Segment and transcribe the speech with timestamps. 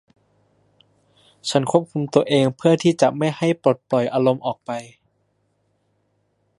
[1.49, 4.71] ฉันควบคุมตัวเองเพื่อที่จะไม่ให้ปลดปล่อยอารมณ์ออกไป